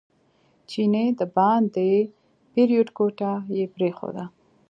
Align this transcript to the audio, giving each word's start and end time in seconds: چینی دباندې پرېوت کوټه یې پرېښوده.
چینی 0.69 1.05
دباندې 1.19 1.89
پرېوت 2.53 2.89
کوټه 2.97 3.31
یې 3.55 3.65
پرېښوده. 3.75 4.23